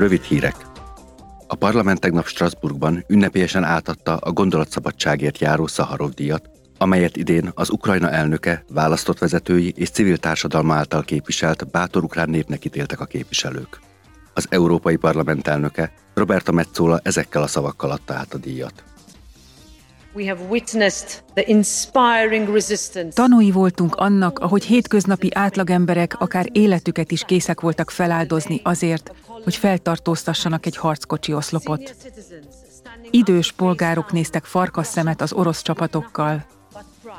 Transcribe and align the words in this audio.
Rövid 0.00 0.22
hírek. 0.22 0.56
A 1.46 1.54
parlament 1.54 2.00
tegnap 2.00 2.26
Strasbourgban 2.26 3.04
ünnepélyesen 3.08 3.64
átadta 3.64 4.16
a 4.16 4.32
gondolatszabadságért 4.32 5.38
járó 5.38 5.66
Szaharov 5.66 6.10
díjat, 6.10 6.50
amelyet 6.78 7.16
idén 7.16 7.50
az 7.54 7.70
Ukrajna 7.70 8.10
elnöke, 8.10 8.64
választott 8.68 9.18
vezetői 9.18 9.72
és 9.76 9.90
civil 9.90 10.16
társadalma 10.16 10.74
által 10.74 11.02
képviselt 11.02 11.70
bátor 11.70 12.04
ukrán 12.04 12.30
népnek 12.30 12.64
ítéltek 12.64 13.00
a 13.00 13.04
képviselők. 13.04 13.80
Az 14.34 14.46
Európai 14.50 14.96
Parlament 14.96 15.48
elnöke, 15.48 15.92
Roberta 16.14 16.52
Metzola 16.52 17.00
ezekkel 17.02 17.42
a 17.42 17.46
szavakkal 17.46 17.90
adta 17.90 18.14
át 18.14 18.34
a 18.34 18.38
díjat. 18.38 18.84
Tanúi 23.14 23.50
voltunk 23.50 23.94
annak, 23.94 24.38
ahogy 24.38 24.64
hétköznapi 24.64 25.30
átlagemberek 25.34 26.20
akár 26.20 26.46
életüket 26.52 27.10
is 27.10 27.22
készek 27.22 27.60
voltak 27.60 27.90
feláldozni 27.90 28.60
azért, 28.64 29.14
hogy 29.44 29.56
feltartóztassanak 29.56 30.66
egy 30.66 30.76
harckocsi 30.76 31.32
oszlopot. 31.32 31.96
Idős 33.10 33.52
polgárok 33.52 34.12
néztek 34.12 34.44
farkas 34.44 34.86
szemet 34.86 35.20
az 35.20 35.32
orosz 35.32 35.62
csapatokkal. 35.62 36.46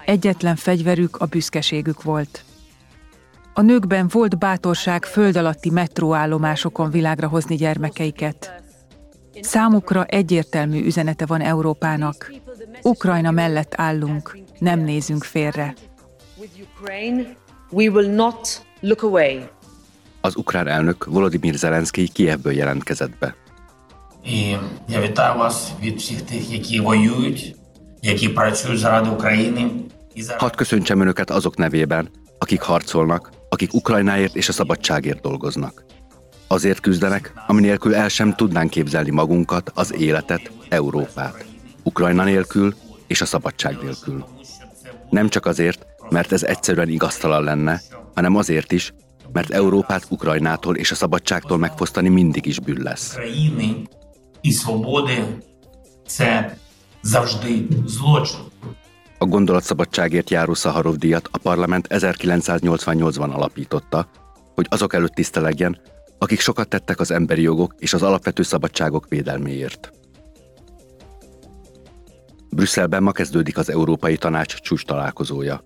Egyetlen 0.06 0.56
fegyverük 0.56 1.18
a 1.18 1.26
büszkeségük 1.26 2.04
volt. 2.04 2.44
A 3.54 3.62
nőkben 3.62 4.08
volt 4.12 4.40
bátorság 4.40 5.06
föld 5.06 5.36
alatti 5.36 5.70
metróállomásokon 5.70 6.92
világra 6.92 7.28
hozni 7.28 7.56
gyermekeiket. 7.56 8.62
Számukra 9.42 10.06
egyértelmű 10.06 10.86
üzenete 10.86 11.26
van 11.26 11.42
Európának. 11.42 12.32
Ukrajna 12.83 13.31
mellett 13.31 13.73
állunk, 13.77 14.39
nem 14.59 14.81
nézünk 14.81 15.25
félre. 15.25 15.75
Az 20.21 20.37
ukrán 20.37 20.69
elnök 20.69 21.05
Volodymyr 21.05 21.55
Zelenszky 21.55 22.09
Kievből 22.09 22.53
jelentkezett 22.53 23.19
be. 23.19 23.35
І 24.27 24.57
я 24.89 25.01
вітаю 25.01 25.39
вас 25.39 25.73
від 25.83 25.97
всіх 25.97 26.23
тих, 26.23 26.51
які 26.53 26.81
воюють, 26.81 27.57
які 28.03 28.29
працюють 28.29 28.79
заради 28.79 29.11
України. 29.11 29.71
Hadd 30.39 30.55
köszöntsem 30.57 31.01
Önöket 31.01 31.31
azok 31.31 31.57
nevében, 31.57 32.09
akik 32.39 32.61
harcolnak, 32.61 33.31
akik 33.49 33.75
Ukrajnáért 33.75 34.37
és 34.37 34.49
a 34.49 34.53
szabadságért 34.53 35.21
dolgoznak. 35.21 35.85
Azért 36.47 36.81
küzdenek, 36.81 37.33
ami 37.47 37.61
nélkül 37.61 37.95
el 37.95 38.09
sem 38.09 38.35
tudnánk 38.35 38.71
képzelni 38.71 39.11
magunkat, 39.11 39.71
az 39.75 39.95
életet, 39.95 40.51
Európát. 40.69 41.50
Ukrajna 41.84 42.24
nélkül 42.24 42.76
és 43.08 43.22
a 43.22 43.26
szabadság 43.26 43.78
nélkül. 43.82 44.26
Nem 45.10 45.30
csak 45.30 45.46
azért, 45.46 45.86
mert 46.10 46.32
ez 46.32 46.44
egyszerűen 46.44 46.90
igaztalan 46.90 47.44
lenne, 47.44 47.82
hanem 48.16 48.36
azért 48.36 48.72
is, 48.72 48.94
mert 49.32 49.50
Európát 49.50 50.06
Ukrajnától 50.10 50.76
és 50.76 50.92
a 50.92 50.96
szabadságtól 50.96 51.58
megfosztani 51.58 52.10
mindig 52.10 52.46
is 52.46 52.60
bűn 52.60 52.82
lesz. 52.82 53.18
A 59.18 59.26
gondolatszabadságért 59.26 60.30
járó 60.30 60.54
Szaharov 60.54 60.96
díjat 60.96 61.30
a 61.32 61.38
parlament 61.38 61.88
1988-ban 61.90 63.34
alapította, 63.34 64.10
hogy 64.56 64.68
azok 64.70 64.94
előtt 64.94 65.14
tisztelegjen, 65.14 65.82
akik 66.18 66.40
sokat 66.40 66.68
tettek 66.68 67.00
az 67.00 67.12
emberi 67.12 67.42
jogok 67.42 67.76
és 67.78 67.94
az 67.94 68.04
alapvető 68.04 68.44
szabadságok 68.44 69.06
védelméért. 69.10 69.92
Brüsszelben 72.52 73.04
ma 73.04 73.12
kezdődik 73.12 73.58
az 73.58 73.70
Európai 73.70 74.18
Tanács 74.18 74.56
csúcs 74.56 74.86
találkozója. 74.86 75.64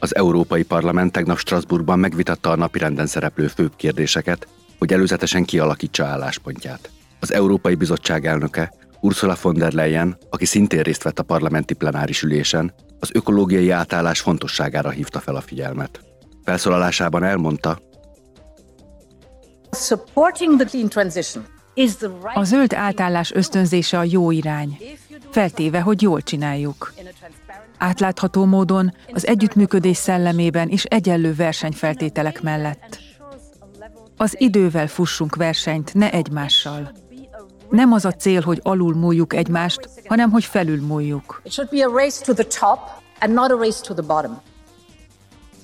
Az 0.00 0.14
Európai 0.16 0.62
Parlament 0.62 1.12
tegnap 1.12 1.38
Strasbourgban 1.38 1.98
megvitatta 1.98 2.50
a 2.50 2.56
napirenden 2.56 3.06
szereplő 3.06 3.46
főbb 3.46 3.76
kérdéseket, 3.76 4.48
hogy 4.78 4.92
előzetesen 4.92 5.44
kialakítsa 5.44 6.04
álláspontját. 6.04 6.90
Az 7.20 7.32
Európai 7.32 7.74
Bizottság 7.74 8.26
elnöke, 8.26 8.72
Ursula 9.00 9.36
von 9.42 9.54
der 9.54 9.72
Leyen, 9.72 10.16
aki 10.30 10.44
szintén 10.44 10.82
részt 10.82 11.02
vett 11.02 11.18
a 11.18 11.22
parlamenti 11.22 11.74
plenáris 11.74 12.22
ülésen, 12.22 12.74
az 13.00 13.10
ökológiai 13.12 13.70
átállás 13.70 14.20
fontosságára 14.20 14.90
hívta 14.90 15.20
fel 15.20 15.36
a 15.36 15.40
figyelmet. 15.40 16.00
Felszólalásában 16.44 17.22
elmondta, 17.22 17.78
a 22.34 22.44
zöld 22.44 22.72
átállás 22.72 23.32
ösztönzése 23.32 23.98
a 23.98 24.04
jó 24.04 24.30
irány, 24.30 24.78
feltéve, 25.30 25.80
hogy 25.80 26.02
jól 26.02 26.22
csináljuk. 26.22 26.92
Átlátható 27.78 28.44
módon, 28.44 28.94
az 29.12 29.26
együttműködés 29.26 29.96
szellemében 29.96 30.68
és 30.68 30.84
egyenlő 30.84 31.34
versenyfeltételek 31.34 32.42
mellett. 32.42 32.98
Az 34.16 34.40
idővel 34.40 34.86
fussunk 34.86 35.36
versenyt, 35.36 35.94
ne 35.94 36.12
egymással. 36.12 36.92
Nem 37.70 37.92
az 37.92 38.04
a 38.04 38.12
cél, 38.12 38.40
hogy 38.40 38.60
alul 38.62 38.94
múljuk 38.94 39.34
egymást, 39.34 39.88
hanem 40.06 40.30
hogy 40.30 40.44
felül 40.44 40.80
múljuk. 40.80 41.42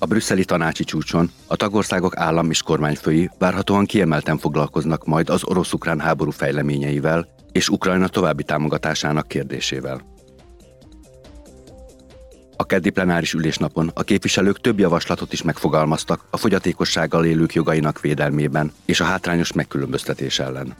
A 0.03 0.05
brüsszeli 0.05 0.45
tanácsi 0.45 0.83
csúcson 0.83 1.31
a 1.47 1.55
tagországok 1.55 2.17
állam 2.17 2.49
és 2.49 2.61
kormányfői 2.61 3.29
várhatóan 3.37 3.85
kiemelten 3.85 4.37
foglalkoznak 4.37 5.05
majd 5.05 5.29
az 5.29 5.43
orosz-ukrán 5.45 5.99
háború 5.99 6.31
fejleményeivel 6.31 7.27
és 7.51 7.69
Ukrajna 7.69 8.07
további 8.07 8.43
támogatásának 8.43 9.27
kérdésével. 9.27 10.01
A 12.55 12.65
keddi 12.65 12.89
plenáris 12.89 13.33
ülésnapon 13.33 13.91
a 13.93 14.03
képviselők 14.03 14.61
több 14.61 14.79
javaslatot 14.79 15.33
is 15.33 15.41
megfogalmaztak 15.41 16.25
a 16.29 16.37
fogyatékossággal 16.37 17.25
élők 17.25 17.53
jogainak 17.53 18.01
védelmében 18.01 18.71
és 18.85 18.99
a 18.99 19.05
hátrányos 19.05 19.53
megkülönböztetés 19.53 20.39
ellen. 20.39 20.75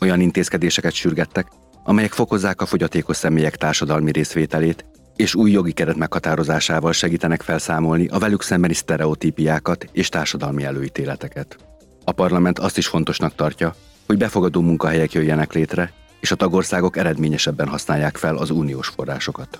Olyan 0.00 0.20
intézkedéseket 0.20 0.92
sürgettek, 0.92 1.46
amelyek 1.84 2.12
fokozzák 2.12 2.60
a 2.60 2.66
fogyatékos 2.66 3.16
személyek 3.16 3.56
társadalmi 3.56 4.12
részvételét, 4.12 4.84
és 5.18 5.34
új 5.34 5.50
jogi 5.50 5.72
keret 5.72 5.96
meghatározásával 5.96 6.92
segítenek 6.92 7.42
felszámolni 7.42 8.06
a 8.06 8.18
velük 8.18 8.42
szembeni 8.42 8.74
sztereotípiákat 8.74 9.88
és 9.92 10.08
társadalmi 10.08 10.64
előítéleteket. 10.64 11.56
A 12.04 12.12
parlament 12.12 12.58
azt 12.58 12.78
is 12.78 12.86
fontosnak 12.86 13.34
tartja, 13.34 13.74
hogy 14.06 14.18
befogadó 14.18 14.60
munkahelyek 14.60 15.12
jöjjenek 15.12 15.52
létre, 15.52 15.92
és 16.20 16.30
a 16.30 16.36
tagországok 16.36 16.96
eredményesebben 16.96 17.68
használják 17.68 18.16
fel 18.16 18.36
az 18.36 18.50
uniós 18.50 18.88
forrásokat. 18.88 19.58